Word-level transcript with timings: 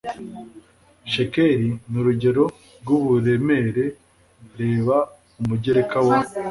shekeli 1.13 1.67
ni 1.89 1.97
urugero 1.99 2.43
rw 2.81 2.87
uburemere 2.97 3.85
reba 4.59 4.97
umugereka 5.39 5.97
wa 6.07 6.17